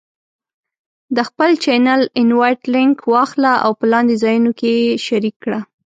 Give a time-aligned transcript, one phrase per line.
[1.15, 5.59] د خپل چینل Invite Link واخله او په لاندې ځایونو کې یې شریک کړه: